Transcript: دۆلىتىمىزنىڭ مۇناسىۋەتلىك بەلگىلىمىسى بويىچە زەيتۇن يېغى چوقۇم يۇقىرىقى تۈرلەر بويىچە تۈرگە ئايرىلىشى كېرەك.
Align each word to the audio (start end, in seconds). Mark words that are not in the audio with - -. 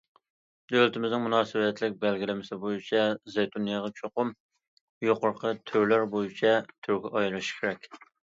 دۆلىتىمىزنىڭ 0.71 1.19
مۇناسىۋەتلىك 1.25 1.97
بەلگىلىمىسى 2.05 2.57
بويىچە 2.63 3.03
زەيتۇن 3.35 3.69
يېغى 3.71 3.93
چوقۇم 4.01 4.33
يۇقىرىقى 5.09 5.53
تۈرلەر 5.73 6.07
بويىچە 6.17 6.57
تۈرگە 6.89 7.13
ئايرىلىشى 7.21 7.57
كېرەك. 7.61 7.89